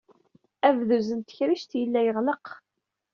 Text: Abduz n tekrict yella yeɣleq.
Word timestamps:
Abduz 0.67 1.07
n 1.17 1.19
tekrict 1.21 1.71
yella 1.79 2.01
yeɣleq. 2.05 2.45